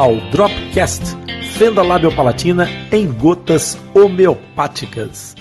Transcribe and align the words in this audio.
ao 0.00 0.16
Dropcast, 0.30 1.14
fenda 1.58 1.82
labiopalatina 1.82 2.66
em 2.90 3.06
gotas 3.06 3.76
homeopáticas. 3.94 5.34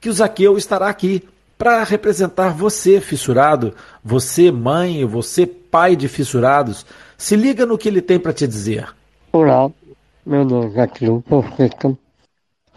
que 0.00 0.08
o 0.10 0.12
Zaqueu 0.12 0.58
estará 0.58 0.88
aqui 0.88 1.22
para 1.56 1.84
representar 1.84 2.50
você, 2.50 3.00
fissurado, 3.00 3.74
você, 4.02 4.50
mãe, 4.50 5.04
você, 5.04 5.46
pai 5.46 5.96
de 5.96 6.08
fissurados. 6.08 6.84
Se 7.16 7.36
liga 7.36 7.64
no 7.64 7.78
que 7.78 7.88
ele 7.88 8.02
tem 8.02 8.18
para 8.18 8.32
te 8.32 8.46
dizer. 8.46 8.88
Olá, 9.32 9.70
meu 10.24 10.44
nome 10.44 10.66
é 10.66 10.70
Zaqueu 10.70 11.22
Fonseca, 11.28 11.96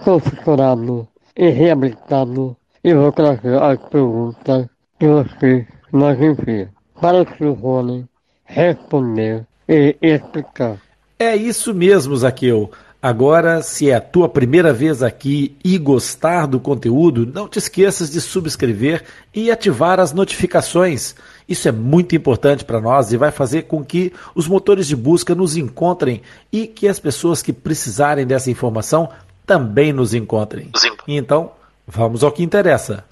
sou 0.03 0.19
fissurado 0.19 1.07
e 1.35 1.49
reabilitado 1.49 2.55
e 2.83 2.93
vou 2.93 3.11
trazer 3.11 3.61
as 3.61 3.79
perguntas 3.89 4.67
que 4.99 5.07
você 5.07 5.67
nos 5.91 6.19
envia 6.19 6.69
para 6.99 7.21
o 7.21 7.37
seu 7.37 7.53
Rony 7.53 8.05
responder 8.45 9.45
e 9.67 9.97
explicar. 10.01 10.77
É 11.19 11.35
isso 11.35 11.73
mesmo, 11.73 12.15
Zaqueu. 12.15 12.71
Agora, 13.01 13.61
se 13.61 13.91
é 13.91 13.95
a 13.95 14.01
tua 14.01 14.27
primeira 14.27 14.73
vez 14.73 15.03
aqui 15.03 15.55
e 15.63 15.77
gostar 15.77 16.47
do 16.47 16.59
conteúdo, 16.59 17.27
não 17.31 17.47
te 17.47 17.59
esqueças 17.59 18.09
de 18.09 18.19
subscrever 18.19 19.03
e 19.33 19.51
ativar 19.51 19.99
as 19.99 20.13
notificações. 20.13 21.15
Isso 21.47 21.67
é 21.67 21.71
muito 21.71 22.15
importante 22.15 22.65
para 22.65 22.81
nós 22.81 23.11
e 23.11 23.17
vai 23.17 23.31
fazer 23.31 23.63
com 23.63 23.85
que 23.85 24.11
os 24.33 24.47
motores 24.47 24.87
de 24.87 24.95
busca 24.95 25.35
nos 25.35 25.55
encontrem 25.55 26.23
e 26.51 26.65
que 26.65 26.87
as 26.87 26.99
pessoas 26.99 27.43
que 27.43 27.53
precisarem 27.53 28.25
dessa 28.25 28.49
informação 28.49 29.09
também 29.45 29.93
nos 29.93 30.15
encontrem. 30.15 30.71
Então, 31.07 31.51
vamos 31.85 32.23
ao 32.23 32.31
que 32.31 32.43
interessa. 32.43 33.05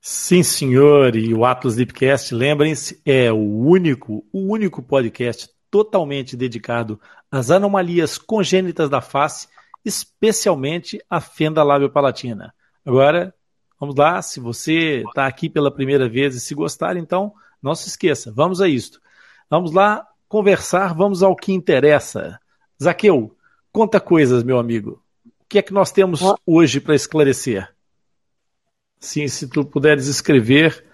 Sim, 0.00 0.42
senhor, 0.42 1.16
e 1.16 1.32
o 1.32 1.44
Atlas 1.44 1.76
Deepcast, 1.76 2.34
lembrem-se, 2.34 3.00
é 3.06 3.32
o 3.32 3.36
único, 3.36 4.24
o 4.32 4.52
único 4.52 4.82
podcast 4.82 5.48
totalmente 5.74 6.36
dedicado 6.36 7.00
às 7.28 7.50
anomalias 7.50 8.16
congênitas 8.16 8.88
da 8.88 9.00
face, 9.00 9.48
especialmente 9.84 11.04
a 11.10 11.20
fenda 11.20 11.64
labiopalatina. 11.64 12.54
Agora, 12.86 13.34
vamos 13.80 13.96
lá, 13.96 14.22
se 14.22 14.38
você 14.38 15.02
está 15.04 15.26
aqui 15.26 15.50
pela 15.50 15.74
primeira 15.74 16.08
vez 16.08 16.36
e 16.36 16.40
se 16.40 16.54
gostar, 16.54 16.96
então 16.96 17.34
não 17.60 17.74
se 17.74 17.88
esqueça, 17.88 18.30
vamos 18.30 18.60
a 18.60 18.68
isto. 18.68 19.00
Vamos 19.50 19.72
lá 19.72 20.06
conversar, 20.28 20.94
vamos 20.94 21.24
ao 21.24 21.34
que 21.34 21.52
interessa. 21.52 22.38
Zaqueu, 22.80 23.36
conta 23.72 23.98
coisas, 23.98 24.44
meu 24.44 24.60
amigo. 24.60 25.02
O 25.26 25.44
que 25.48 25.58
é 25.58 25.62
que 25.62 25.72
nós 25.72 25.90
temos 25.90 26.20
hoje 26.46 26.78
para 26.78 26.94
esclarecer? 26.94 27.68
Sim, 29.00 29.26
se 29.26 29.48
tu 29.48 29.64
puderes 29.64 30.06
escrever 30.06 30.84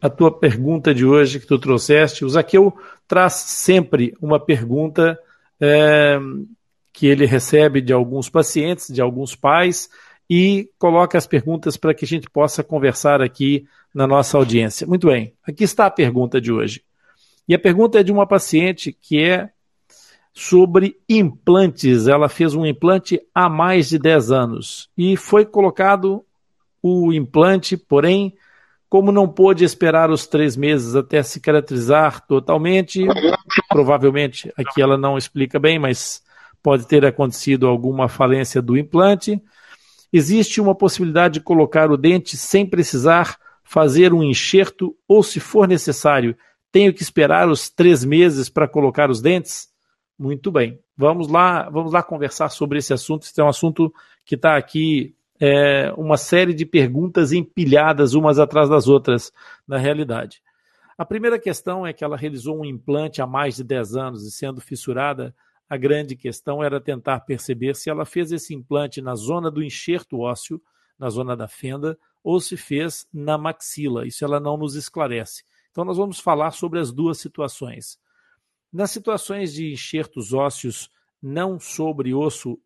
a 0.00 0.08
tua 0.08 0.30
pergunta 0.30 0.94
de 0.94 1.04
hoje 1.04 1.40
que 1.40 1.46
tu 1.46 1.58
trouxeste. 1.58 2.24
O 2.24 2.28
Zaqueu 2.28 2.76
traz 3.06 3.34
sempre 3.34 4.14
uma 4.20 4.38
pergunta 4.38 5.18
é, 5.60 6.18
que 6.92 7.06
ele 7.06 7.26
recebe 7.26 7.80
de 7.80 7.92
alguns 7.92 8.28
pacientes, 8.28 8.92
de 8.92 9.00
alguns 9.00 9.34
pais, 9.34 9.88
e 10.28 10.70
coloca 10.78 11.16
as 11.16 11.26
perguntas 11.26 11.76
para 11.76 11.94
que 11.94 12.04
a 12.04 12.08
gente 12.08 12.28
possa 12.28 12.62
conversar 12.62 13.22
aqui 13.22 13.66
na 13.94 14.06
nossa 14.06 14.36
audiência. 14.36 14.86
Muito 14.86 15.06
bem, 15.06 15.32
aqui 15.46 15.64
está 15.64 15.86
a 15.86 15.90
pergunta 15.90 16.40
de 16.40 16.52
hoje. 16.52 16.82
E 17.48 17.54
a 17.54 17.58
pergunta 17.58 17.98
é 17.98 18.02
de 18.02 18.12
uma 18.12 18.26
paciente 18.26 18.92
que 18.92 19.22
é 19.22 19.50
sobre 20.34 20.96
implantes. 21.08 22.06
Ela 22.06 22.28
fez 22.28 22.54
um 22.54 22.66
implante 22.66 23.20
há 23.34 23.48
mais 23.48 23.88
de 23.88 23.98
10 23.98 24.30
anos 24.30 24.90
e 24.96 25.16
foi 25.16 25.46
colocado 25.46 26.24
o 26.82 27.12
implante, 27.12 27.76
porém 27.76 28.36
como 28.88 29.12
não 29.12 29.28
pôde 29.28 29.64
esperar 29.64 30.10
os 30.10 30.26
três 30.26 30.56
meses 30.56 30.94
até 30.94 31.22
cicatrizar 31.22 32.26
totalmente, 32.26 33.06
provavelmente 33.68 34.52
aqui 34.56 34.80
ela 34.80 34.96
não 34.96 35.18
explica 35.18 35.58
bem, 35.58 35.78
mas 35.78 36.22
pode 36.62 36.86
ter 36.86 37.04
acontecido 37.04 37.66
alguma 37.66 38.08
falência 38.08 38.62
do 38.62 38.76
implante. 38.76 39.40
Existe 40.12 40.60
uma 40.60 40.74
possibilidade 40.74 41.34
de 41.34 41.40
colocar 41.40 41.90
o 41.90 41.96
dente 41.96 42.36
sem 42.36 42.64
precisar 42.64 43.36
fazer 43.62 44.14
um 44.14 44.22
enxerto, 44.22 44.96
ou 45.06 45.22
se 45.22 45.38
for 45.38 45.68
necessário, 45.68 46.34
tenho 46.72 46.92
que 46.94 47.02
esperar 47.02 47.48
os 47.48 47.68
três 47.68 48.02
meses 48.02 48.48
para 48.48 48.66
colocar 48.66 49.10
os 49.10 49.20
dentes? 49.20 49.68
Muito 50.18 50.50
bem. 50.50 50.78
Vamos 50.96 51.28
lá, 51.28 51.68
vamos 51.68 51.92
lá 51.92 52.02
conversar 52.02 52.48
sobre 52.48 52.78
esse 52.78 52.94
assunto. 52.94 53.24
Esse 53.24 53.38
é 53.38 53.44
um 53.44 53.48
assunto 53.48 53.92
que 54.24 54.34
está 54.34 54.56
aqui 54.56 55.14
é, 55.40 55.92
uma 55.96 56.16
série 56.16 56.52
de 56.52 56.66
perguntas 56.66 57.32
empilhadas 57.32 58.14
umas 58.14 58.38
atrás 58.38 58.68
das 58.68 58.88
outras, 58.88 59.32
na 59.66 59.78
realidade. 59.78 60.42
A 60.96 61.04
primeira 61.04 61.38
questão 61.38 61.86
é 61.86 61.92
que 61.92 62.02
ela 62.02 62.16
realizou 62.16 62.58
um 62.58 62.64
implante 62.64 63.22
há 63.22 63.26
mais 63.26 63.56
de 63.56 63.64
10 63.64 63.96
anos 63.96 64.26
e, 64.26 64.32
sendo 64.32 64.60
fissurada, 64.60 65.34
a 65.70 65.76
grande 65.76 66.16
questão 66.16 66.62
era 66.62 66.80
tentar 66.80 67.20
perceber 67.20 67.76
se 67.76 67.88
ela 67.88 68.04
fez 68.04 68.32
esse 68.32 68.54
implante 68.54 69.00
na 69.00 69.14
zona 69.14 69.50
do 69.50 69.62
enxerto 69.62 70.20
ósseo, 70.20 70.60
na 70.98 71.08
zona 71.08 71.36
da 71.36 71.46
fenda, 71.46 71.96
ou 72.24 72.40
se 72.40 72.56
fez 72.56 73.06
na 73.12 73.38
maxila. 73.38 74.06
Isso 74.06 74.24
ela 74.24 74.40
não 74.40 74.56
nos 74.56 74.74
esclarece. 74.74 75.44
Então, 75.70 75.84
nós 75.84 75.96
vamos 75.96 76.18
falar 76.18 76.50
sobre 76.50 76.80
as 76.80 76.90
duas 76.90 77.18
situações. 77.18 77.98
Nas 78.72 78.90
situações 78.90 79.52
de 79.52 79.72
enxertos 79.72 80.32
ósseos 80.32 80.90
não 81.22 81.60
sobre 81.60 82.12
osso 82.12 82.58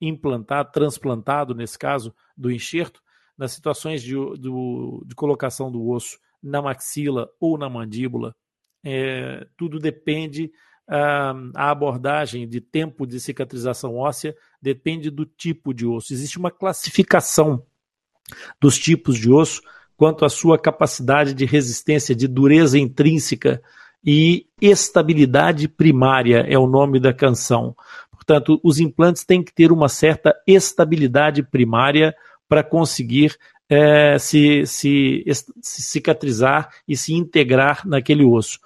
implantado, 0.00 0.70
transplantado, 0.72 1.54
nesse 1.54 1.78
caso, 1.78 2.14
do 2.36 2.50
enxerto, 2.50 3.02
nas 3.36 3.52
situações 3.52 4.02
de, 4.02 4.14
do, 4.14 5.02
de 5.06 5.14
colocação 5.14 5.70
do 5.70 5.88
osso 5.88 6.18
na 6.42 6.60
maxila 6.60 7.28
ou 7.40 7.56
na 7.56 7.68
mandíbula, 7.68 8.34
é, 8.84 9.46
tudo 9.56 9.78
depende, 9.78 10.52
a, 10.86 11.32
a 11.54 11.70
abordagem 11.70 12.46
de 12.46 12.60
tempo 12.60 13.06
de 13.06 13.18
cicatrização 13.18 13.96
óssea 13.96 14.36
depende 14.60 15.10
do 15.10 15.24
tipo 15.24 15.72
de 15.72 15.86
osso. 15.86 16.12
Existe 16.12 16.38
uma 16.38 16.50
classificação 16.50 17.64
dos 18.60 18.78
tipos 18.78 19.18
de 19.18 19.30
osso 19.30 19.62
quanto 19.96 20.24
à 20.24 20.28
sua 20.28 20.58
capacidade 20.58 21.34
de 21.34 21.44
resistência, 21.44 22.14
de 22.14 22.28
dureza 22.28 22.78
intrínseca 22.78 23.62
e 24.04 24.46
estabilidade 24.60 25.66
primária 25.66 26.44
é 26.46 26.58
o 26.58 26.66
nome 26.66 27.00
da 27.00 27.12
canção. 27.14 27.74
Portanto, 28.26 28.58
os 28.62 28.80
implantes 28.80 29.24
têm 29.24 29.42
que 29.42 29.52
ter 29.52 29.70
uma 29.70 29.88
certa 29.88 30.34
estabilidade 30.46 31.42
primária 31.42 32.16
para 32.48 32.64
conseguir 32.64 33.36
é, 33.68 34.18
se, 34.18 34.66
se, 34.66 35.22
se 35.60 35.82
cicatrizar 35.82 36.70
e 36.88 36.96
se 36.96 37.12
integrar 37.12 37.86
naquele 37.86 38.24
osso. 38.24 38.58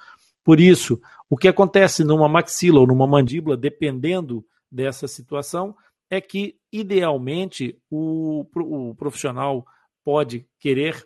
Por 0.45 0.61
isso, 0.61 1.01
o 1.29 1.37
que 1.37 1.49
acontece 1.49 2.05
numa 2.05 2.29
maxila 2.29 2.81
ou 2.81 2.87
numa 2.87 3.07
mandíbula, 3.07 3.57
dependendo 3.57 4.45
dessa 4.71 5.09
situação, 5.09 5.75
é 6.09 6.21
que, 6.21 6.57
idealmente, 6.73 7.77
o, 7.91 8.47
o 8.55 8.95
profissional 8.95 9.67
pode 10.05 10.47
querer 10.61 11.05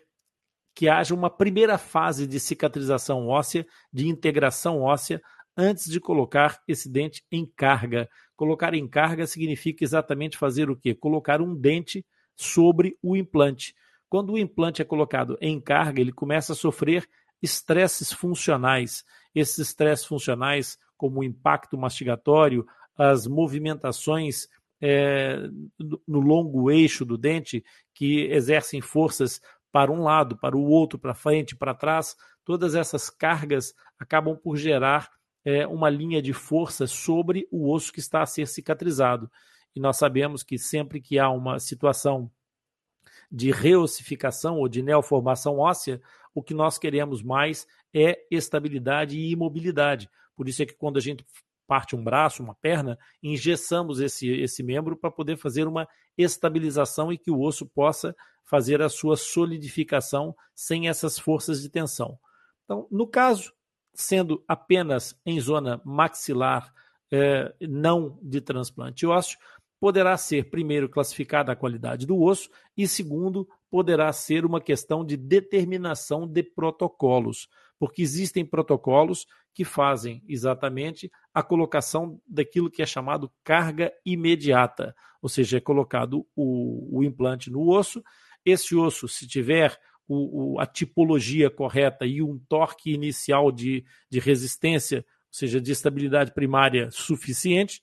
que 0.75 0.87
haja 0.87 1.13
uma 1.13 1.29
primeira 1.29 1.77
fase 1.77 2.25
de 2.25 2.39
cicatrização 2.39 3.27
óssea, 3.27 3.65
de 3.91 4.07
integração 4.07 4.81
óssea, 4.81 5.21
antes 5.55 5.89
de 5.89 5.99
colocar 5.99 6.61
esse 6.67 6.89
dente 6.89 7.23
em 7.31 7.45
carga. 7.45 8.09
Colocar 8.35 8.73
em 8.73 8.87
carga 8.87 9.27
significa 9.27 9.83
exatamente 9.83 10.37
fazer 10.37 10.69
o 10.69 10.75
quê? 10.75 10.93
Colocar 10.93 11.41
um 11.41 11.55
dente 11.55 12.05
sobre 12.35 12.97
o 13.01 13.15
implante. 13.15 13.75
Quando 14.09 14.33
o 14.33 14.37
implante 14.37 14.81
é 14.81 14.85
colocado 14.85 15.37
em 15.41 15.59
carga, 15.59 16.01
ele 16.01 16.11
começa 16.11 16.53
a 16.53 16.55
sofrer 16.55 17.07
estresses 17.41 18.11
funcionais. 18.11 19.03
Esses 19.33 19.57
estresses 19.59 20.05
funcionais, 20.05 20.77
como 20.97 21.19
o 21.19 21.23
impacto 21.23 21.77
mastigatório, 21.77 22.65
as 22.97 23.27
movimentações 23.27 24.47
é, 24.81 25.49
no 26.07 26.19
longo 26.19 26.69
eixo 26.69 27.05
do 27.05 27.17
dente, 27.17 27.63
que 27.93 28.25
exercem 28.31 28.81
forças 28.81 29.41
para 29.71 29.91
um 29.91 30.03
lado, 30.03 30.37
para 30.37 30.55
o 30.55 30.63
outro, 30.63 30.99
para 30.99 31.15
frente, 31.15 31.55
para 31.55 31.73
trás, 31.73 32.15
todas 32.45 32.75
essas 32.75 33.09
cargas 33.09 33.73
acabam 33.97 34.37
por 34.37 34.55
gerar 34.55 35.09
é, 35.45 35.67
uma 35.67 35.89
linha 35.89 36.21
de 36.21 36.33
força 36.33 36.87
sobre 36.87 37.47
o 37.51 37.71
osso 37.71 37.91
que 37.91 37.99
está 37.99 38.21
a 38.21 38.25
ser 38.25 38.47
cicatrizado. 38.47 39.29
E 39.75 39.79
nós 39.79 39.97
sabemos 39.97 40.43
que 40.43 40.57
sempre 40.57 41.01
que 41.01 41.17
há 41.17 41.29
uma 41.29 41.59
situação 41.59 42.31
de 43.31 43.51
reossificação 43.51 44.59
ou 44.59 44.67
de 44.67 44.83
neoformação 44.83 45.57
óssea, 45.57 46.01
o 46.35 46.41
que 46.41 46.53
nós 46.53 46.77
queremos 46.77 47.23
mais 47.23 47.67
é 47.93 48.25
estabilidade 48.29 49.17
e 49.17 49.31
imobilidade. 49.31 50.09
Por 50.35 50.47
isso 50.47 50.61
é 50.61 50.65
que 50.65 50.73
quando 50.73 50.97
a 50.97 51.01
gente 51.01 51.25
parte 51.65 51.95
um 51.95 52.03
braço, 52.03 52.43
uma 52.43 52.53
perna, 52.53 52.99
engessamos 53.21 53.99
esse, 53.99 54.27
esse 54.27 54.61
membro 54.61 54.95
para 54.95 55.09
poder 55.09 55.37
fazer 55.37 55.67
uma 55.67 55.87
estabilização 56.17 57.11
e 57.11 57.17
que 57.17 57.31
o 57.31 57.41
osso 57.41 57.65
possa 57.65 58.15
fazer 58.43 58.81
a 58.81 58.89
sua 58.89 59.15
solidificação 59.15 60.35
sem 60.53 60.87
essas 60.87 61.17
forças 61.17 61.61
de 61.61 61.69
tensão. 61.69 62.19
Então, 62.65 62.87
no 62.91 63.07
caso, 63.07 63.53
sendo 63.93 64.43
apenas 64.47 65.19
em 65.25 65.39
zona 65.39 65.81
maxilar, 65.85 66.73
eh, 67.11 67.53
não 67.61 68.19
de 68.21 68.41
transplante 68.41 69.05
ósseo, 69.05 69.37
poderá 69.79 70.15
ser, 70.15 70.49
primeiro, 70.49 70.87
classificada 70.87 71.51
a 71.51 71.55
qualidade 71.55 72.05
do 72.05 72.21
osso 72.21 72.49
e, 72.75 72.87
segundo, 72.87 73.47
poderá 73.69 74.13
ser 74.13 74.45
uma 74.45 74.61
questão 74.61 75.03
de 75.03 75.17
determinação 75.17 76.25
de 76.25 76.41
protocolos, 76.41 77.49
porque 77.77 78.01
existem 78.01 78.45
protocolos 78.45 79.25
que 79.53 79.65
fazem 79.65 80.23
exatamente 80.27 81.11
a 81.33 81.43
colocação 81.43 82.19
daquilo 82.25 82.71
que 82.71 82.81
é 82.81 82.85
chamado 82.85 83.31
carga 83.43 83.91
imediata, 84.05 84.95
ou 85.21 85.27
seja, 85.27 85.57
é 85.57 85.59
colocado 85.59 86.25
o, 86.35 86.99
o 86.99 87.03
implante 87.03 87.51
no 87.51 87.69
osso. 87.69 88.01
Esse 88.45 88.75
osso, 88.75 89.07
se 89.07 89.27
tiver 89.27 89.77
o, 90.07 90.55
o, 90.55 90.59
a 90.59 90.65
tipologia 90.65 91.49
correta 91.49 92.05
e 92.05 92.21
um 92.21 92.37
torque 92.49 92.91
inicial 92.91 93.51
de, 93.51 93.85
de 94.09 94.19
resistência, 94.19 94.99
ou 94.99 95.03
seja, 95.31 95.61
de 95.61 95.71
estabilidade 95.71 96.33
primária 96.33 96.89
suficiente, 96.91 97.81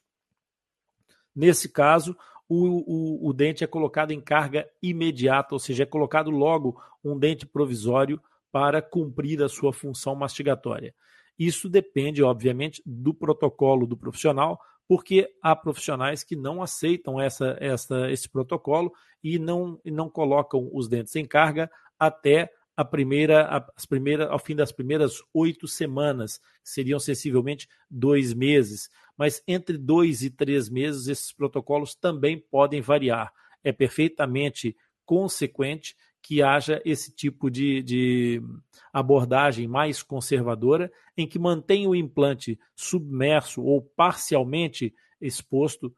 Nesse 1.34 1.69
caso, 1.69 2.17
o, 2.49 3.26
o, 3.26 3.28
o, 3.28 3.32
dente 3.32 3.62
é 3.62 3.67
colocado 3.67 4.11
em 4.11 4.20
carga 4.20 4.69
imediata, 4.82 5.55
ou 5.55 5.58
seja, 5.58 5.84
é 5.84 5.87
colocado 5.87 6.31
logo 6.31 6.81
um 7.05 7.19
dente 7.19 7.46
provisório 7.46 8.20
para 8.50 8.82
cumprir 8.82 9.43
a 9.43 9.49
sua 9.49 9.72
função 9.72 10.14
mastigatória. 10.14 10.94
Isso 11.38 11.69
depende, 11.69 12.22
obviamente, 12.22 12.82
do 12.84 13.14
protocolo 13.14 13.87
do 13.87 13.96
profissional, 13.96 14.61
porque 14.88 15.32
há 15.40 15.55
profissionais 15.55 16.25
que 16.25 16.34
não 16.34 16.61
aceitam 16.61 17.20
essa, 17.20 17.56
essa, 17.61 18.11
esse 18.11 18.28
protocolo 18.28 18.93
e 19.22 19.38
não, 19.38 19.81
e 19.84 19.90
não 19.90 20.11
colocam 20.11 20.69
os 20.72 20.88
dentes 20.88 21.14
em 21.14 21.25
carga 21.25 21.70
até 22.00 22.50
a 22.76 22.85
primeira, 22.85 23.69
as 23.76 23.85
primeiras, 23.85 24.29
ao 24.31 24.38
fim 24.38 24.56
das 24.56 24.73
primeiras 24.73 25.23
oito 25.35 25.69
semanas, 25.69 26.41
seriam 26.64 26.99
sensivelmente 26.99 27.69
dois 27.91 28.32
meses 28.32 28.88
mas 29.20 29.43
entre 29.47 29.76
dois 29.76 30.23
e 30.23 30.31
três 30.31 30.70
meses 30.70 31.06
esses 31.06 31.31
protocolos 31.31 31.94
também 31.94 32.38
podem 32.38 32.81
variar. 32.81 33.31
É 33.62 33.70
perfeitamente 33.70 34.75
consequente 35.05 35.94
que 36.23 36.41
haja 36.41 36.81
esse 36.87 37.14
tipo 37.14 37.50
de, 37.50 37.82
de, 37.82 38.43
abordagem 38.91 39.69
mais 39.69 40.03
conservadora, 40.03 40.91
em 41.19 41.26
que 41.26 41.38
mantém 41.38 41.87
o 41.87 41.94
implante 41.94 42.58
submerso 42.75 43.62
ou 43.62 43.82
parcialmente 43.82 44.94
exposto, 45.20 45.94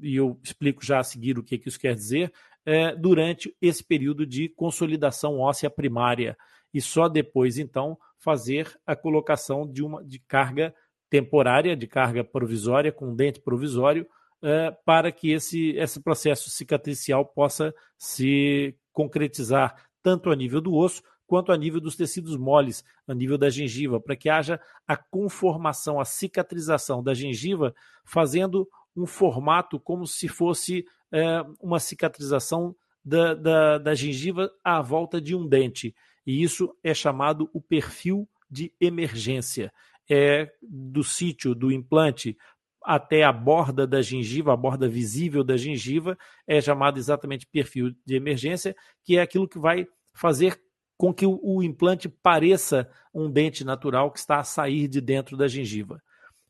e 0.00 0.16
eu 0.16 0.40
explico 0.42 0.82
já 0.82 1.00
a 1.00 1.04
seguir 1.04 1.38
o 1.38 1.44
que, 1.44 1.58
que 1.58 1.68
isso 1.68 1.78
quer 1.78 1.94
dizer, 1.94 2.32
é, 2.66 2.94
durante 2.94 3.54
esse 3.60 3.82
período 3.84 4.26
de 4.26 4.48
consolidação 4.48 5.38
óssea 5.38 5.70
primária. 5.70 6.36
E 6.72 6.80
só 6.80 7.08
depois, 7.08 7.58
então, 7.58 7.98
fazer 8.18 8.72
a 8.86 8.96
colocação 8.96 9.70
de 9.70 9.82
uma 9.82 10.02
de 10.04 10.18
carga 10.18 10.74
temporária 11.14 11.76
de 11.76 11.86
carga 11.86 12.24
provisória, 12.24 12.90
com 12.90 13.14
dente 13.14 13.40
provisório, 13.40 14.04
uh, 14.42 14.74
para 14.84 15.12
que 15.12 15.30
esse, 15.30 15.70
esse 15.76 16.00
processo 16.00 16.50
cicatricial 16.50 17.24
possa 17.24 17.72
se 17.96 18.76
concretizar 18.92 19.76
tanto 20.02 20.30
a 20.30 20.34
nível 20.34 20.60
do 20.60 20.74
osso 20.74 21.02
quanto 21.24 21.52
a 21.52 21.56
nível 21.56 21.80
dos 21.80 21.94
tecidos 21.94 22.36
moles, 22.36 22.84
a 23.06 23.14
nível 23.14 23.38
da 23.38 23.48
gengiva, 23.48 24.00
para 24.00 24.16
que 24.16 24.28
haja 24.28 24.60
a 24.88 24.96
conformação, 24.96 26.00
a 26.00 26.04
cicatrização 26.04 27.00
da 27.00 27.14
gengiva, 27.14 27.74
fazendo 28.04 28.68
um 28.96 29.06
formato 29.06 29.78
como 29.78 30.06
se 30.06 30.26
fosse 30.26 30.84
uh, 31.14 31.54
uma 31.62 31.78
cicatrização 31.78 32.74
da, 33.04 33.34
da, 33.34 33.78
da 33.78 33.94
gengiva 33.94 34.50
à 34.62 34.82
volta 34.82 35.20
de 35.20 35.34
um 35.34 35.46
dente. 35.46 35.94
E 36.26 36.42
isso 36.42 36.74
é 36.82 36.92
chamado 36.92 37.48
o 37.52 37.60
perfil 37.60 38.28
de 38.50 38.72
emergência 38.80 39.72
é, 40.10 40.50
do 40.62 41.02
sítio 41.02 41.54
do 41.54 41.72
implante 41.72 42.36
até 42.82 43.22
a 43.22 43.32
borda 43.32 43.86
da 43.86 44.02
gengiva, 44.02 44.52
a 44.52 44.56
borda 44.56 44.86
visível 44.86 45.42
da 45.42 45.56
gengiva, 45.56 46.18
é 46.46 46.60
chamado 46.60 46.98
exatamente 46.98 47.46
perfil 47.46 47.94
de 48.04 48.14
emergência, 48.14 48.76
que 49.02 49.16
é 49.16 49.22
aquilo 49.22 49.48
que 49.48 49.58
vai 49.58 49.86
fazer 50.12 50.60
com 50.96 51.12
que 51.12 51.24
o, 51.26 51.40
o 51.42 51.62
implante 51.62 52.08
pareça 52.08 52.88
um 53.12 53.30
dente 53.30 53.64
natural 53.64 54.10
que 54.10 54.18
está 54.18 54.38
a 54.38 54.44
sair 54.44 54.86
de 54.86 55.00
dentro 55.00 55.36
da 55.36 55.48
gengiva. 55.48 56.02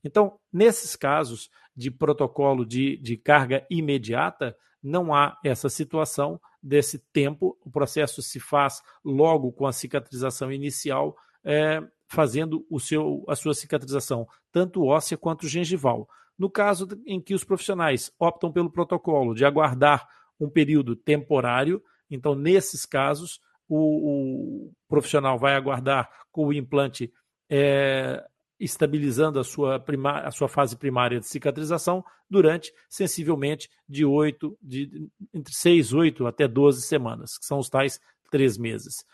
Então, 0.05 0.39
nesses 0.53 0.95
casos 0.95 1.51
de 1.75 1.91
protocolo 1.91 2.65
de, 2.65 2.97
de 2.99 3.17
carga 3.17 3.67
imediata, 3.71 4.57
não 4.83 5.15
há 5.15 5.39
essa 5.43 5.69
situação 5.69 6.39
desse 6.63 6.99
tempo, 7.13 7.59
o 7.65 7.71
processo 7.71 8.23
se 8.23 8.39
faz 8.39 8.83
logo 9.03 9.51
com 9.51 9.67
a 9.67 9.73
cicatrização 9.73 10.53
inicial, 10.53 11.17
é, 11.43 11.83
fazendo 12.07 12.67
o 12.71 12.79
seu, 12.79 13.25
a 13.27 13.35
sua 13.35 13.55
cicatrização, 13.55 14.29
tanto 14.53 14.85
óssea 14.85 15.17
quanto 15.17 15.49
gengival. 15.49 16.09
No 16.39 16.51
caso 16.51 16.87
em 17.07 17.21
que 17.21 17.35
os 17.35 17.45
profissionais 17.45 18.13
optam 18.19 18.53
pelo 18.53 18.71
protocolo 18.71 19.35
de 19.35 19.45
aguardar 19.45 20.07
um 20.39 20.51
período 20.51 20.95
temporário, 20.95 21.83
então, 22.11 22.35
nesses 22.35 22.85
casos, 22.85 23.41
o, 23.69 24.67
o 24.67 24.73
profissional 24.89 25.39
vai 25.39 25.55
aguardar 25.55 26.11
com 26.31 26.47
o 26.47 26.53
implante 26.53 27.13
é, 27.49 28.23
estabilizando 28.65 29.39
a 29.39 29.45
sua, 29.45 29.79
prima, 29.79 30.21
a 30.21 30.31
sua 30.31 30.49
fase 30.49 30.77
primária 30.77 31.21
de 31.21 31.27
cicatrização 31.27 32.05
durante 32.29 32.73
sensivelmente 32.89 33.69
de 33.89 34.05
8, 34.05 34.59
de, 34.61 35.09
entre 35.33 35.55
6, 35.55 35.93
8 35.93 36.27
até 36.27 36.49
12 36.49 36.83
semanas, 36.83 37.39
que 37.39 37.45
são 37.45 37.59
os 37.59 37.69
tais 37.69 38.01
três 38.31 38.59
meses. 38.59 39.05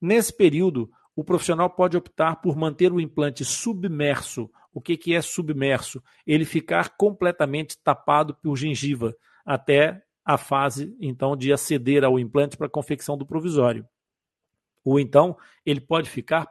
Nesse 0.00 0.36
período, 0.36 0.90
o 1.14 1.22
profissional 1.22 1.70
pode 1.70 1.96
optar 1.96 2.36
por 2.36 2.56
manter 2.56 2.92
o 2.92 3.00
implante 3.00 3.44
submerso. 3.44 4.50
O 4.72 4.80
que, 4.80 4.96
que 4.96 5.14
é 5.14 5.22
submerso? 5.22 6.02
Ele 6.26 6.44
ficar 6.44 6.96
completamente 6.96 7.78
tapado 7.82 8.34
por 8.34 8.56
gengiva 8.56 9.14
até 9.44 10.02
a 10.24 10.38
fase, 10.38 10.96
então, 11.00 11.36
de 11.36 11.52
aceder 11.52 12.04
ao 12.04 12.18
implante 12.18 12.56
para 12.56 12.68
confecção 12.68 13.16
do 13.16 13.26
provisório. 13.26 13.86
Ou 14.84 14.98
então, 14.98 15.36
ele 15.64 15.80
pode 15.80 16.08
ficar 16.08 16.48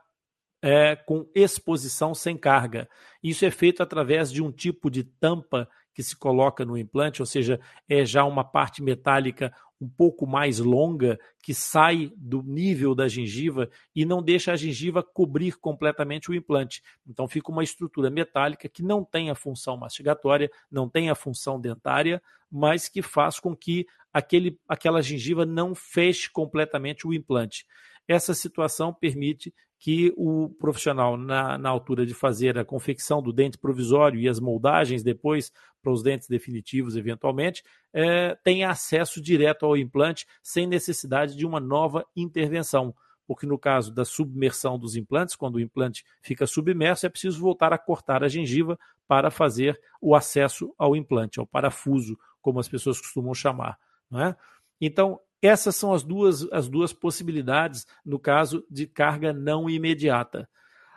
é, 0.61 0.95
com 0.95 1.27
exposição 1.33 2.13
sem 2.13 2.37
carga. 2.37 2.87
Isso 3.23 3.45
é 3.45 3.51
feito 3.51 3.81
através 3.81 4.31
de 4.31 4.41
um 4.41 4.51
tipo 4.51 4.89
de 4.89 5.03
tampa 5.03 5.67
que 5.93 6.03
se 6.03 6.15
coloca 6.15 6.63
no 6.63 6.77
implante, 6.77 7.21
ou 7.21 7.25
seja, 7.25 7.59
é 7.89 8.05
já 8.05 8.23
uma 8.23 8.43
parte 8.43 8.81
metálica 8.81 9.53
um 9.81 9.89
pouco 9.89 10.27
mais 10.27 10.59
longa 10.59 11.19
que 11.41 11.55
sai 11.55 12.11
do 12.15 12.43
nível 12.43 12.93
da 12.93 13.07
gengiva 13.07 13.67
e 13.95 14.05
não 14.05 14.21
deixa 14.21 14.51
a 14.53 14.55
gengiva 14.55 15.01
cobrir 15.01 15.57
completamente 15.57 16.29
o 16.29 16.35
implante. 16.35 16.83
Então 17.05 17.27
fica 17.27 17.51
uma 17.51 17.63
estrutura 17.63 18.09
metálica 18.11 18.69
que 18.69 18.83
não 18.83 19.03
tem 19.03 19.31
a 19.31 19.35
função 19.35 19.75
mastigatória, 19.75 20.51
não 20.71 20.87
tem 20.87 21.09
a 21.09 21.15
função 21.15 21.59
dentária, 21.59 22.21
mas 22.49 22.87
que 22.87 23.01
faz 23.01 23.39
com 23.39 23.55
que 23.55 23.87
aquele, 24.13 24.59
aquela 24.67 25.01
gengiva 25.01 25.47
não 25.47 25.73
feche 25.73 26.29
completamente 26.29 27.07
o 27.07 27.13
implante. 27.13 27.65
Essa 28.07 28.35
situação 28.35 28.93
permite 28.93 29.51
que 29.81 30.13
o 30.15 30.47
profissional, 30.59 31.17
na, 31.17 31.57
na 31.57 31.67
altura 31.67 32.05
de 32.05 32.13
fazer 32.13 32.55
a 32.55 32.63
confecção 32.63 33.19
do 33.19 33.33
dente 33.33 33.57
provisório 33.57 34.19
e 34.19 34.29
as 34.29 34.39
moldagens 34.39 35.01
depois 35.01 35.51
para 35.81 35.91
os 35.91 36.03
dentes 36.03 36.27
definitivos, 36.27 36.95
eventualmente, 36.95 37.63
é, 37.91 38.35
tenha 38.43 38.69
acesso 38.69 39.19
direto 39.19 39.65
ao 39.65 39.75
implante 39.75 40.27
sem 40.43 40.67
necessidade 40.67 41.35
de 41.35 41.47
uma 41.47 41.59
nova 41.59 42.05
intervenção. 42.15 42.93
Porque 43.25 43.47
no 43.47 43.57
caso 43.57 43.91
da 43.91 44.05
submersão 44.05 44.77
dos 44.77 44.95
implantes, 44.95 45.35
quando 45.35 45.55
o 45.55 45.59
implante 45.59 46.05
fica 46.21 46.45
submerso, 46.45 47.07
é 47.07 47.09
preciso 47.09 47.41
voltar 47.41 47.73
a 47.73 47.77
cortar 47.79 48.23
a 48.23 48.27
gengiva 48.27 48.77
para 49.07 49.31
fazer 49.31 49.81
o 49.99 50.13
acesso 50.13 50.71
ao 50.77 50.95
implante, 50.95 51.39
ao 51.39 51.47
parafuso, 51.47 52.15
como 52.39 52.59
as 52.59 52.69
pessoas 52.69 53.01
costumam 53.01 53.33
chamar. 53.33 53.79
Não 54.11 54.21
é? 54.21 54.35
Então, 54.79 55.19
essas 55.41 55.75
são 55.75 55.93
as 55.93 56.03
duas, 56.03 56.43
as 56.51 56.67
duas 56.67 56.93
possibilidades 56.93 57.87
no 58.05 58.19
caso 58.19 58.65
de 58.69 58.85
carga 58.85 59.33
não 59.33 59.69
imediata. 59.69 60.47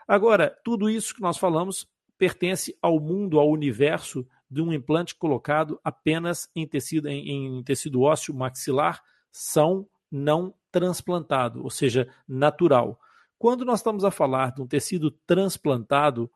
Agora, 0.06 0.54
tudo 0.62 0.90
isso 0.90 1.14
que 1.14 1.22
nós 1.22 1.38
falamos 1.38 1.88
pertence 2.18 2.76
ao 2.80 3.00
mundo, 3.00 3.40
ao 3.40 3.50
universo 3.50 4.26
de 4.50 4.60
um 4.62 4.72
implante 4.72 5.14
colocado 5.14 5.80
apenas 5.82 6.48
em 6.54 6.66
tecido, 6.66 7.08
em, 7.08 7.58
em 7.58 7.62
tecido 7.64 8.02
ósseo 8.02 8.34
maxilar, 8.34 9.02
são 9.32 9.88
não 10.10 10.54
transplantado, 10.70 11.62
ou 11.62 11.70
seja, 11.70 12.08
natural. 12.28 13.00
Quando 13.38 13.64
nós 13.64 13.80
estamos 13.80 14.04
a 14.04 14.10
falar 14.10 14.52
de 14.52 14.62
um 14.62 14.66
tecido 14.66 15.10
transplantado, 15.26 16.30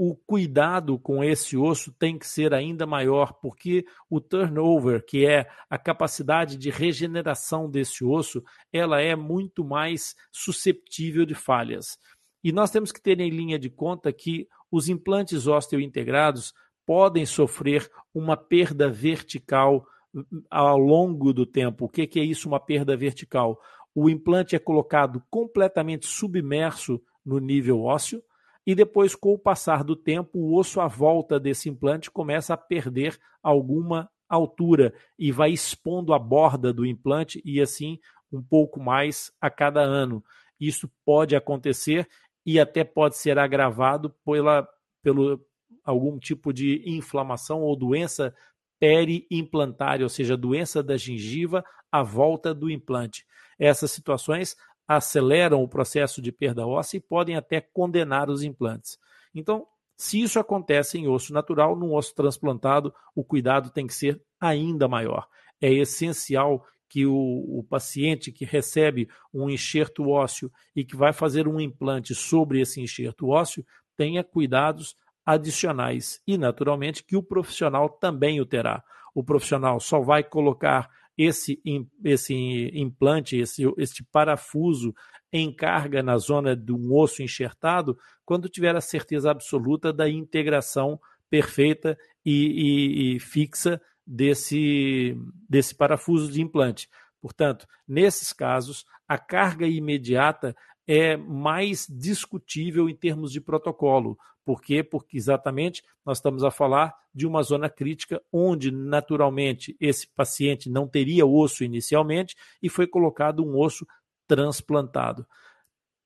o 0.00 0.14
cuidado 0.14 0.96
com 0.96 1.24
esse 1.24 1.56
osso 1.56 1.92
tem 1.92 2.16
que 2.16 2.24
ser 2.24 2.54
ainda 2.54 2.86
maior, 2.86 3.32
porque 3.42 3.84
o 4.08 4.20
turnover, 4.20 5.04
que 5.04 5.26
é 5.26 5.50
a 5.68 5.76
capacidade 5.76 6.56
de 6.56 6.70
regeneração 6.70 7.68
desse 7.68 8.04
osso, 8.04 8.40
ela 8.72 9.00
é 9.00 9.16
muito 9.16 9.64
mais 9.64 10.14
susceptível 10.30 11.26
de 11.26 11.34
falhas. 11.34 11.98
E 12.44 12.52
nós 12.52 12.70
temos 12.70 12.92
que 12.92 13.02
ter 13.02 13.18
em 13.18 13.28
linha 13.28 13.58
de 13.58 13.68
conta 13.68 14.12
que 14.12 14.46
os 14.70 14.88
implantes 14.88 15.48
osteointegrados 15.48 16.54
podem 16.86 17.26
sofrer 17.26 17.90
uma 18.14 18.36
perda 18.36 18.88
vertical 18.88 19.84
hum, 20.14 20.24
ao 20.48 20.78
longo 20.78 21.32
do 21.32 21.44
tempo. 21.44 21.86
O 21.86 21.88
que 21.88 22.20
é 22.20 22.22
isso, 22.22 22.46
uma 22.46 22.60
perda 22.60 22.96
vertical? 22.96 23.60
O 23.92 24.08
implante 24.08 24.54
é 24.54 24.60
colocado 24.60 25.20
completamente 25.28 26.06
submerso 26.06 27.02
no 27.26 27.40
nível 27.40 27.82
ósseo, 27.82 28.22
e 28.68 28.74
depois, 28.74 29.14
com 29.14 29.32
o 29.32 29.38
passar 29.38 29.82
do 29.82 29.96
tempo, 29.96 30.38
o 30.38 30.54
osso 30.54 30.78
à 30.78 30.86
volta 30.86 31.40
desse 31.40 31.70
implante 31.70 32.10
começa 32.10 32.52
a 32.52 32.56
perder 32.58 33.18
alguma 33.42 34.10
altura 34.28 34.92
e 35.18 35.32
vai 35.32 35.52
expondo 35.52 36.12
a 36.12 36.18
borda 36.18 36.70
do 36.70 36.84
implante 36.84 37.40
e 37.46 37.62
assim 37.62 37.98
um 38.30 38.42
pouco 38.42 38.78
mais 38.78 39.32
a 39.40 39.48
cada 39.48 39.80
ano. 39.80 40.22
Isso 40.60 40.86
pode 41.02 41.34
acontecer 41.34 42.06
e 42.44 42.60
até 42.60 42.84
pode 42.84 43.16
ser 43.16 43.38
agravado 43.38 44.14
pela, 44.22 44.68
pelo 45.02 45.40
algum 45.82 46.18
tipo 46.18 46.52
de 46.52 46.82
inflamação 46.84 47.62
ou 47.62 47.74
doença 47.74 48.34
periimplantária, 48.78 50.04
ou 50.04 50.10
seja, 50.10 50.36
doença 50.36 50.82
da 50.82 50.98
gengiva 50.98 51.64
à 51.90 52.02
volta 52.02 52.52
do 52.52 52.70
implante. 52.70 53.24
Essas 53.58 53.92
situações 53.92 54.58
aceleram 54.88 55.62
o 55.62 55.68
processo 55.68 56.22
de 56.22 56.32
perda 56.32 56.66
óssea 56.66 56.96
e 56.96 57.00
podem 57.00 57.36
até 57.36 57.60
condenar 57.60 58.30
os 58.30 58.42
implantes. 58.42 58.98
Então, 59.34 59.66
se 59.94 60.22
isso 60.22 60.38
acontece 60.38 60.96
em 60.96 61.06
osso 61.06 61.32
natural, 61.32 61.76
num 61.76 61.94
osso 61.94 62.14
transplantado, 62.14 62.94
o 63.14 63.22
cuidado 63.22 63.68
tem 63.68 63.86
que 63.86 63.94
ser 63.94 64.22
ainda 64.40 64.88
maior. 64.88 65.28
É 65.60 65.70
essencial 65.70 66.64
que 66.88 67.04
o, 67.04 67.14
o, 67.14 67.62
paciente 67.68 68.32
que 68.32 68.46
recebe 68.46 69.08
um 69.34 69.50
enxerto 69.50 70.08
ósseo 70.08 70.50
e 70.74 70.84
que 70.84 70.96
vai 70.96 71.12
fazer 71.12 71.46
um 71.46 71.60
implante 71.60 72.14
sobre 72.14 72.60
esse 72.60 72.80
enxerto 72.80 73.28
ósseo 73.28 73.66
tenha 73.94 74.24
cuidados 74.24 74.96
adicionais 75.26 76.22
e, 76.26 76.38
naturalmente, 76.38 77.04
que 77.04 77.16
o 77.16 77.22
profissional 77.22 77.90
também 77.90 78.40
o 78.40 78.46
terá. 78.46 78.82
O 79.14 79.22
profissional 79.22 79.80
só 79.80 80.00
vai 80.00 80.22
colocar 80.22 80.88
esse, 81.18 81.60
esse 82.04 82.34
implante, 82.72 83.36
esse, 83.36 83.64
esse 83.76 84.04
parafuso 84.04 84.94
em 85.32 85.52
carga 85.52 86.02
na 86.02 86.16
zona 86.16 86.56
de 86.56 86.72
um 86.72 86.94
osso 86.94 87.22
enxertado, 87.22 87.98
quando 88.24 88.48
tiver 88.48 88.76
a 88.76 88.80
certeza 88.80 89.30
absoluta 89.30 89.92
da 89.92 90.08
integração 90.08 90.98
perfeita 91.28 91.98
e, 92.24 92.32
e, 92.32 93.16
e 93.16 93.20
fixa 93.20 93.80
desse, 94.06 95.14
desse 95.48 95.74
parafuso 95.74 96.30
de 96.30 96.40
implante. 96.40 96.88
Portanto, 97.20 97.66
nesses 97.86 98.32
casos, 98.32 98.86
a 99.06 99.18
carga 99.18 99.66
imediata 99.66 100.54
é 100.88 101.18
mais 101.18 101.86
discutível 101.86 102.88
em 102.88 102.96
termos 102.96 103.30
de 103.30 103.42
protocolo. 103.42 104.18
Por 104.42 104.62
quê? 104.62 104.82
Porque 104.82 105.18
exatamente 105.18 105.82
nós 106.02 106.16
estamos 106.16 106.42
a 106.42 106.50
falar 106.50 106.94
de 107.14 107.26
uma 107.26 107.42
zona 107.42 107.68
crítica 107.68 108.22
onde, 108.32 108.70
naturalmente, 108.70 109.76
esse 109.78 110.06
paciente 110.06 110.70
não 110.70 110.88
teria 110.88 111.26
osso 111.26 111.62
inicialmente 111.62 112.34
e 112.62 112.70
foi 112.70 112.86
colocado 112.86 113.44
um 113.44 113.58
osso 113.58 113.86
transplantado. 114.26 115.26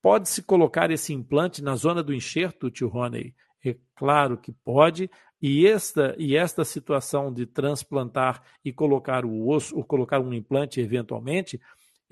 Pode-se 0.03 0.43
colocar 0.43 0.91
esse 0.91 1.12
implante 1.12 1.62
na 1.62 1.77
zona 1.77 2.03
do 2.03 2.12
enxerto, 2.12 2.69
tio 2.69 2.89
Roney? 2.89 3.37
É 3.65 3.77
claro 3.95 4.37
que 4.37 4.51
pode, 4.51 5.09
e 5.41 5.65
esta, 5.65 6.17
e 6.19 6.37
esta 6.37 6.65
situação 6.65 7.33
de 7.33 7.47
transplantar 7.47 8.43
e 8.65 8.73
colocar 8.73 9.25
o 9.25 9.49
osso, 9.49 9.77
ou 9.77 9.85
colocar 9.85 10.19
um 10.19 10.33
implante 10.33 10.81
eventualmente, 10.81 11.61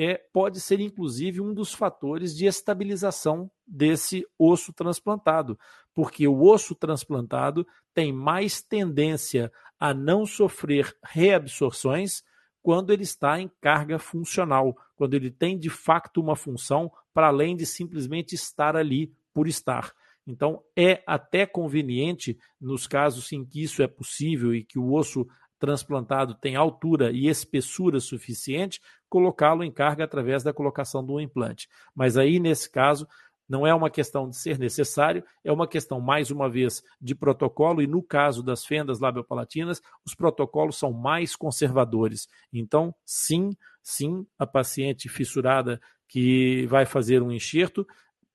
é, 0.02 0.14
pode 0.33 0.62
ser 0.62 0.80
inclusive 0.80 1.42
um 1.42 1.52
dos 1.52 1.75
fatores 1.75 2.35
de 2.35 2.47
estabilização 2.47 3.50
desse 3.66 4.26
osso 4.38 4.73
transplantado, 4.73 5.59
porque 5.92 6.26
o 6.26 6.40
osso 6.42 6.75
transplantado 6.75 7.66
tem 7.92 8.11
mais 8.11 8.62
tendência 8.62 9.52
a 9.78 9.92
não 9.92 10.25
sofrer 10.25 10.97
reabsorções 11.04 12.23
quando 12.62 12.95
ele 12.95 13.02
está 13.02 13.38
em 13.38 13.50
carga 13.61 13.99
funcional, 13.99 14.75
quando 14.97 15.12
ele 15.12 15.30
tem 15.30 15.59
de 15.59 15.69
facto 15.69 16.19
uma 16.19 16.35
função 16.35 16.90
para 17.12 17.26
além 17.26 17.54
de 17.54 17.66
simplesmente 17.66 18.35
estar 18.35 18.76
ali 18.76 19.12
por 19.35 19.47
estar. 19.47 19.92
Então, 20.26 20.62
é 20.75 21.02
até 21.07 21.45
conveniente, 21.45 22.38
nos 22.59 22.87
casos 22.87 23.30
em 23.33 23.45
que 23.45 23.62
isso 23.62 23.83
é 23.83 23.87
possível 23.87 24.54
e 24.54 24.64
que 24.64 24.78
o 24.78 24.95
osso 24.95 25.26
transplantado 25.61 26.35
tem 26.35 26.57
altura 26.57 27.12
e 27.12 27.29
espessura 27.29 28.00
suficiente, 28.00 28.81
colocá-lo 29.09 29.62
em 29.62 29.71
carga 29.71 30.05
através 30.05 30.43
da 30.43 30.52
colocação 30.52 31.05
do 31.05 31.21
implante. 31.21 31.69
Mas 31.95 32.17
aí, 32.17 32.40
nesse 32.40 32.69
caso, 32.69 33.07
não 33.49 33.67
é 33.67 33.75
uma 33.75 33.90
questão 33.90 34.31
de 34.31 34.37
ser 34.37 34.59
necessário, 34.59 35.23
é 35.45 35.52
uma 35.52 35.67
questão, 35.67 36.00
mais 36.00 36.31
uma 36.31 36.49
vez, 36.49 36.83
de 37.00 37.14
protocolo, 37.14 37.83
e 37.83 37.87
no 37.87 38.02
caso 38.02 38.43
das 38.43 38.64
fendas 38.64 39.00
labiopalatinas, 39.00 39.83
os 40.07 40.14
protocolos 40.14 40.79
são 40.79 40.93
mais 40.93 41.37
conservadores. 41.37 42.29
Então, 42.52 42.95
sim, 43.05 43.50
sim, 43.83 44.26
a 44.38 44.47
paciente 44.47 45.09
fissurada 45.09 45.81
que 46.09 46.64
vai 46.67 46.87
fazer 46.87 47.23
um 47.23 47.31
enxerto, 47.31 47.87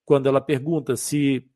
quando 0.05 0.27
ela 0.27 0.41
pergunta 0.41 0.95
se 0.95 1.49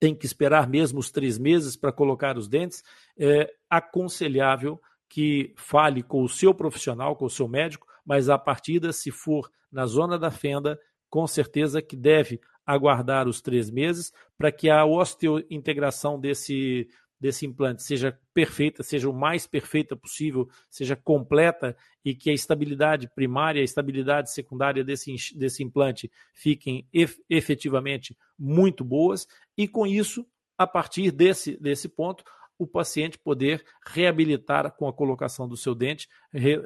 tem 0.00 0.14
que 0.14 0.26
esperar 0.26 0.68
mesmo 0.68 0.98
os 0.98 1.10
três 1.10 1.38
meses 1.38 1.76
para 1.76 1.92
colocar 1.92 2.36
os 2.36 2.48
dentes, 2.48 2.82
é 3.18 3.50
aconselhável 3.68 4.80
que 5.08 5.52
fale 5.56 6.02
com 6.02 6.22
o 6.22 6.28
seu 6.28 6.54
profissional, 6.54 7.16
com 7.16 7.24
o 7.24 7.30
seu 7.30 7.48
médico, 7.48 7.86
mas 8.04 8.28
a 8.28 8.38
partida, 8.38 8.92
se 8.92 9.10
for 9.10 9.50
na 9.70 9.86
zona 9.86 10.18
da 10.18 10.30
fenda, 10.30 10.78
com 11.10 11.26
certeza 11.26 11.82
que 11.82 11.96
deve 11.96 12.40
aguardar 12.64 13.26
os 13.26 13.40
três 13.40 13.70
meses 13.70 14.12
para 14.36 14.52
que 14.52 14.68
a 14.68 14.84
osteointegração 14.84 16.20
desse, 16.20 16.86
desse 17.20 17.46
implante 17.46 17.82
seja 17.82 18.18
perfeita, 18.32 18.82
seja 18.82 19.08
o 19.08 19.12
mais 19.12 19.46
perfeita 19.46 19.96
possível, 19.96 20.48
seja 20.70 20.94
completa 20.94 21.76
e 22.04 22.14
que 22.14 22.30
a 22.30 22.34
estabilidade 22.34 23.08
primária 23.14 23.58
e 23.58 23.62
a 23.62 23.64
estabilidade 23.64 24.30
secundária 24.30 24.84
desse, 24.84 25.14
desse 25.36 25.62
implante 25.62 26.10
fiquem 26.32 26.86
efetivamente 27.28 28.16
muito 28.38 28.84
boas 28.84 29.26
e 29.56 29.66
com 29.66 29.86
isso, 29.86 30.26
a 30.56 30.66
partir 30.66 31.10
desse, 31.10 31.56
desse 31.60 31.88
ponto, 31.88 32.24
o 32.58 32.66
paciente 32.66 33.18
poder 33.18 33.64
reabilitar 33.86 34.72
com 34.72 34.88
a 34.88 34.92
colocação 34.92 35.48
do 35.48 35.56
seu 35.56 35.74
dente, 35.74 36.08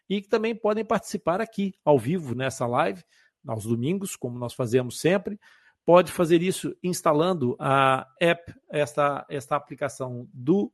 e 0.08 0.20
que 0.20 0.28
também 0.28 0.52
podem 0.54 0.84
participar 0.84 1.40
aqui 1.40 1.74
ao 1.84 1.98
vivo 1.98 2.34
nessa 2.34 2.66
live, 2.66 3.02
aos 3.46 3.64
domingos, 3.64 4.16
como 4.16 4.38
nós 4.38 4.52
fazemos 4.52 5.00
sempre. 5.00 5.40
Pode 5.84 6.12
fazer 6.12 6.42
isso 6.42 6.76
instalando 6.82 7.56
a 7.58 8.06
app, 8.20 8.54
esta, 8.70 9.26
esta 9.28 9.56
aplicação 9.56 10.28
do 10.32 10.72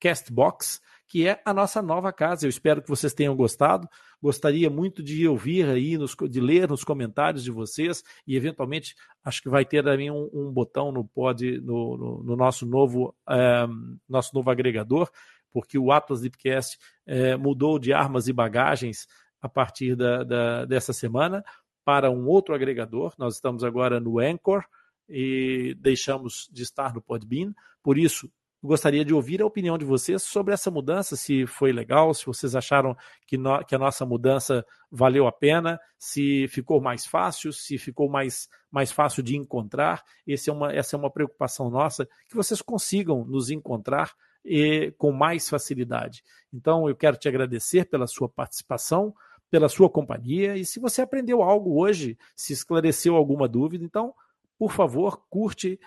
Castbox, 0.00 0.80
que 1.08 1.26
é 1.26 1.42
a 1.44 1.52
nossa 1.52 1.82
nova 1.82 2.12
casa. 2.12 2.46
Eu 2.46 2.50
espero 2.50 2.80
que 2.80 2.88
vocês 2.88 3.12
tenham 3.12 3.34
gostado. 3.34 3.88
Gostaria 4.22 4.70
muito 4.70 5.02
de 5.02 5.26
ouvir 5.26 5.68
aí, 5.68 5.98
nos, 5.98 6.14
de 6.28 6.40
ler 6.40 6.68
nos 6.68 6.84
comentários 6.84 7.42
de 7.42 7.50
vocês 7.50 8.02
e, 8.26 8.36
eventualmente, 8.36 8.94
acho 9.24 9.42
que 9.42 9.48
vai 9.48 9.64
ter 9.64 9.82
também 9.82 10.10
um, 10.10 10.30
um 10.32 10.52
botão 10.52 10.92
no 10.92 11.04
pod, 11.04 11.60
no, 11.60 11.96
no, 11.96 12.22
no 12.22 12.36
nosso 12.36 12.64
novo 12.64 13.14
é, 13.28 13.66
nosso 14.08 14.34
novo 14.34 14.50
agregador, 14.50 15.10
porque 15.52 15.78
o 15.78 15.90
Atlas 15.90 16.20
Deepcast 16.20 16.78
é, 17.06 17.36
mudou 17.36 17.78
de 17.78 17.92
armas 17.92 18.28
e 18.28 18.32
bagagens 18.32 19.06
a 19.42 19.48
partir 19.48 19.96
da, 19.96 20.22
da, 20.22 20.64
dessa 20.64 20.92
semana 20.92 21.44
para 21.84 22.10
um 22.10 22.26
outro 22.28 22.54
agregador. 22.54 23.14
Nós 23.18 23.34
estamos 23.34 23.64
agora 23.64 23.98
no 23.98 24.18
Anchor 24.20 24.64
e 25.08 25.74
deixamos 25.80 26.48
de 26.52 26.62
estar 26.62 26.94
no 26.94 27.02
Podbean. 27.02 27.52
Por 27.82 27.98
isso, 27.98 28.30
gostaria 28.62 29.04
de 29.04 29.14
ouvir 29.14 29.40
a 29.40 29.46
opinião 29.46 29.78
de 29.78 29.84
vocês 29.84 30.22
sobre 30.22 30.52
essa 30.52 30.70
mudança, 30.70 31.16
se 31.16 31.46
foi 31.46 31.72
legal, 31.72 32.12
se 32.12 32.26
vocês 32.26 32.54
acharam 32.54 32.96
que, 33.26 33.38
no, 33.38 33.64
que 33.64 33.74
a 33.74 33.78
nossa 33.78 34.04
mudança 34.04 34.64
valeu 34.90 35.26
a 35.26 35.32
pena, 35.32 35.80
se 35.98 36.46
ficou 36.48 36.80
mais 36.80 37.06
fácil, 37.06 37.52
se 37.52 37.78
ficou 37.78 38.08
mais, 38.08 38.48
mais 38.70 38.92
fácil 38.92 39.22
de 39.22 39.36
encontrar. 39.36 40.04
É 40.28 40.52
uma, 40.52 40.72
essa 40.72 40.94
é 40.94 40.98
uma 40.98 41.10
preocupação 41.10 41.70
nossa, 41.70 42.06
que 42.28 42.36
vocês 42.36 42.60
consigam 42.60 43.24
nos 43.24 43.50
encontrar 43.50 44.12
e, 44.44 44.92
com 44.98 45.10
mais 45.10 45.48
facilidade. 45.48 46.22
Então, 46.52 46.88
eu 46.88 46.96
quero 46.96 47.16
te 47.16 47.28
agradecer 47.28 47.86
pela 47.86 48.06
sua 48.06 48.28
participação, 48.28 49.14
pela 49.50 49.68
sua 49.68 49.88
companhia, 49.88 50.56
e 50.56 50.64
se 50.64 50.78
você 50.78 51.02
aprendeu 51.02 51.42
algo 51.42 51.80
hoje, 51.80 52.16
se 52.36 52.52
esclareceu 52.52 53.16
alguma 53.16 53.48
dúvida, 53.48 53.84
então, 53.84 54.14
por 54.58 54.70
favor, 54.70 55.22
curte 55.28 55.80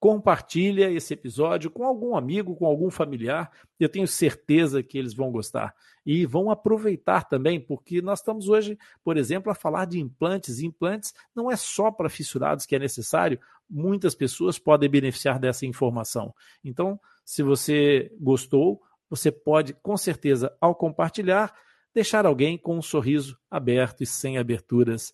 compartilha 0.00 0.90
esse 0.90 1.12
episódio 1.12 1.70
com 1.70 1.84
algum 1.84 2.16
amigo, 2.16 2.56
com 2.56 2.64
algum 2.64 2.90
familiar. 2.90 3.50
Eu 3.78 3.86
tenho 3.86 4.08
certeza 4.08 4.82
que 4.82 4.96
eles 4.96 5.12
vão 5.12 5.30
gostar 5.30 5.74
e 6.06 6.24
vão 6.24 6.50
aproveitar 6.50 7.24
também, 7.28 7.60
porque 7.60 8.00
nós 8.00 8.20
estamos 8.20 8.48
hoje, 8.48 8.78
por 9.04 9.18
exemplo, 9.18 9.52
a 9.52 9.54
falar 9.54 9.84
de 9.84 10.00
implantes. 10.00 10.58
E 10.58 10.66
implantes 10.66 11.12
não 11.36 11.50
é 11.50 11.56
só 11.56 11.90
para 11.90 12.08
fissurados 12.08 12.64
que 12.64 12.74
é 12.74 12.78
necessário. 12.78 13.38
Muitas 13.68 14.14
pessoas 14.14 14.58
podem 14.58 14.88
beneficiar 14.88 15.38
dessa 15.38 15.66
informação. 15.66 16.34
Então, 16.64 16.98
se 17.22 17.42
você 17.42 18.10
gostou, 18.18 18.80
você 19.10 19.30
pode, 19.30 19.74
com 19.74 19.98
certeza, 19.98 20.56
ao 20.58 20.74
compartilhar, 20.74 21.54
deixar 21.92 22.24
alguém 22.24 22.56
com 22.56 22.78
um 22.78 22.82
sorriso 22.82 23.38
aberto 23.50 24.02
e 24.02 24.06
sem 24.06 24.38
aberturas 24.38 25.12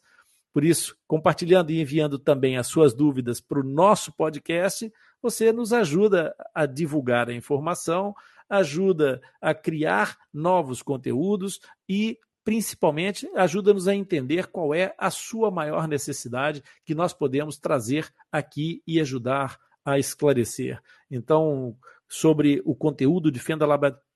por 0.56 0.64
isso, 0.64 0.96
compartilhando 1.06 1.70
e 1.70 1.82
enviando 1.82 2.18
também 2.18 2.56
as 2.56 2.66
suas 2.66 2.94
dúvidas 2.94 3.42
para 3.42 3.60
o 3.60 3.62
nosso 3.62 4.10
podcast, 4.10 4.90
você 5.20 5.52
nos 5.52 5.70
ajuda 5.70 6.34
a 6.54 6.64
divulgar 6.64 7.28
a 7.28 7.34
informação, 7.34 8.14
ajuda 8.48 9.20
a 9.38 9.52
criar 9.52 10.16
novos 10.32 10.80
conteúdos 10.80 11.60
e, 11.86 12.18
principalmente, 12.42 13.28
ajuda-nos 13.36 13.86
a 13.86 13.94
entender 13.94 14.46
qual 14.46 14.74
é 14.74 14.94
a 14.96 15.10
sua 15.10 15.50
maior 15.50 15.86
necessidade 15.86 16.64
que 16.86 16.94
nós 16.94 17.12
podemos 17.12 17.58
trazer 17.58 18.10
aqui 18.32 18.82
e 18.86 18.98
ajudar 18.98 19.58
a 19.84 19.98
esclarecer. 19.98 20.80
Então, 21.10 21.76
sobre 22.08 22.62
o 22.64 22.74
conteúdo 22.74 23.30
de 23.30 23.40
fenda 23.40 23.66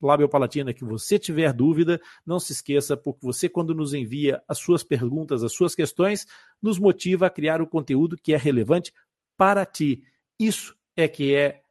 labiopalatina 0.01 0.73
que 0.73 0.85
você 0.85 1.19
tiver 1.19 1.53
dúvida, 1.53 2.01
não 2.25 2.39
se 2.39 2.53
esqueça, 2.53 2.97
porque 2.97 3.21
você, 3.23 3.49
quando 3.49 3.75
nos 3.75 3.93
envia 3.95 4.43
as 4.47 4.59
suas 4.59 4.83
perguntas, 4.83 5.43
as 5.43 5.53
suas 5.53 5.75
questões, 5.75 6.27
nos 6.63 6.79
motiva 6.79 7.27
a 7.27 7.31
criar 7.31 7.61
o 7.61 7.67
conteúdo 7.67 8.17
que 8.17 8.33
é 8.33 8.37
relevante 8.37 8.93
para 9.37 9.67
ti. 9.67 10.03
Isso 10.39 10.77
é 10.97 11.09
que 11.09 11.35
é 11.35 11.63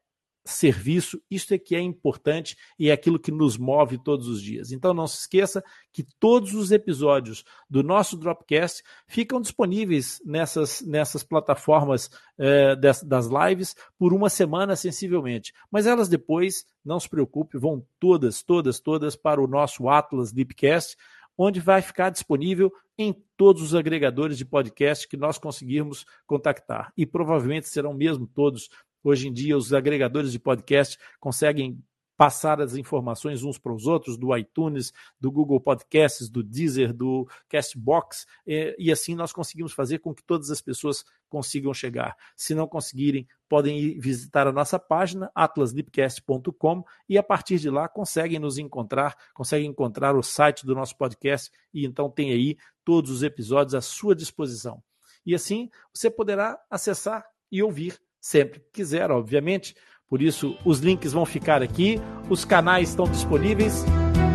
serviço, 0.52 1.22
isso 1.30 1.54
é 1.54 1.58
que 1.58 1.76
é 1.76 1.80
importante 1.80 2.58
e 2.78 2.90
é 2.90 2.92
aquilo 2.92 3.20
que 3.20 3.32
nos 3.32 3.58
move 3.58 3.98
todos 3.98 4.28
os 4.28 4.42
dias. 4.42 4.72
Então 4.72 4.94
não 4.94 5.08
se 5.08 5.20
esqueça 5.20 5.64
que 5.92 6.04
todos 6.20 6.54
os 6.54 6.72
episódios 6.72 7.44
do 7.70 7.84
nosso 7.84 8.18
Dropcast 8.18 8.84
ficam 9.08 9.42
disponíveis 9.42 10.22
nessas, 10.26 10.82
nessas 10.82 11.24
plataformas 11.24 12.10
eh, 12.38 12.76
das, 12.76 13.04
das 13.04 13.28
lives 13.28 13.76
por 13.98 14.14
uma 14.14 14.30
semana 14.30 14.76
sensivelmente. 14.76 15.54
Mas 15.72 15.86
elas 15.86 16.10
depois, 16.10 16.66
não 16.84 17.00
se 17.00 17.10
preocupe, 17.10 17.58
vão 17.58 17.86
todas, 18.00 18.42
todas, 18.44 18.80
todas 18.80 19.16
para 19.16 19.42
o 19.42 19.48
nosso 19.48 19.90
Atlas 19.90 20.32
Deepcast, 20.32 20.96
onde 21.38 21.62
vai 21.62 21.82
ficar 21.82 22.10
disponível 22.10 22.70
em 22.98 23.16
todos 23.38 23.62
os 23.62 23.74
agregadores 23.74 24.38
de 24.38 24.44
podcast 24.44 25.08
que 25.08 25.16
nós 25.16 25.38
conseguirmos 25.38 26.06
contactar. 26.28 26.92
E 26.98 27.06
provavelmente 27.06 27.70
serão 27.70 27.94
mesmo 27.94 28.28
todos 28.28 28.70
Hoje 29.04 29.28
em 29.28 29.34
dia, 29.34 29.58
os 29.58 29.74
agregadores 29.74 30.32
de 30.32 30.40
podcast 30.40 30.98
conseguem 31.20 31.82
passar 32.20 32.60
as 32.60 32.76
informações 32.76 33.44
uns 33.44 33.58
para 33.58 33.74
os 33.74 33.88
outros, 33.88 34.18
do 34.18 34.36
iTunes, 34.36 34.92
do 35.18 35.32
Google 35.32 35.62
Podcasts, 35.62 36.30
do 36.30 36.44
Deezer, 36.44 36.92
do 36.92 37.26
Castbox, 37.48 38.26
e, 38.46 38.92
assim 38.92 39.16
nós 39.16 39.32
conseguimos 39.32 39.72
fazer 39.72 40.00
com 40.00 40.14
que 40.14 40.22
todas 40.22 40.52
as 40.52 40.62
pessoas 40.62 41.06
consigam 41.30 41.74
chegar. 41.74 42.18
Se 42.36 42.54
não 42.54 42.68
conseguirem, 42.68 43.26
podem 43.48 43.80
ir 43.80 44.00
visitar 44.02 44.48
a 44.48 44.52
nossa 44.52 44.78
página, 44.78 45.32
atlaslipcast.com, 45.34 46.84
e 47.08 47.18
a 47.18 47.24
partir 47.24 47.58
de 47.58 47.70
lá 47.70 47.88
conseguem 47.88 48.38
nos 48.38 48.58
encontrar, 48.58 49.16
conseguem 49.34 49.70
encontrar 49.70 50.14
o 50.14 50.22
site 50.22 50.66
do 50.66 50.76
nosso 50.76 50.98
podcast, 50.98 51.50
e 51.74 51.86
então 51.86 52.10
tem 52.10 52.32
aí 52.32 52.58
todos 52.84 53.12
os 53.12 53.24
episódios 53.24 53.74
à 53.74 53.80
sua 53.80 54.14
disposição. 54.14 54.84
E 55.26 55.34
assim 55.34 55.70
você 55.94 56.12
poderá 56.12 56.60
acessar 56.70 57.26
e 57.50 57.64
ouvir 57.64 57.98
sempre 58.20 58.60
que 58.60 58.72
quiser, 58.74 59.12
obviamente. 59.12 59.76
Por 60.10 60.22
isso, 60.22 60.58
os 60.66 60.80
links 60.80 61.14
vão 61.14 61.26
ficar 61.26 61.62
aqui, 61.62 62.00
os 62.30 62.44
canais 62.44 62.90
estão 62.90 63.06
disponíveis. 63.06 63.86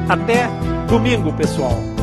Até 0.08 0.46
domingo, 0.88 1.32
pessoal! 1.36 1.93